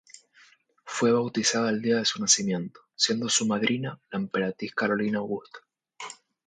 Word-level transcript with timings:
Fue 0.83 1.11
bautizada 1.11 1.69
el 1.69 1.79
día 1.79 1.97
de 1.97 2.05
su 2.05 2.19
nacimiento, 2.19 2.79
siendo 2.95 3.29
su 3.29 3.45
madrina 3.45 4.01
la 4.09 4.17
emperatriz 4.17 4.73
Carolina 4.73 5.19
Augusta. 5.19 5.59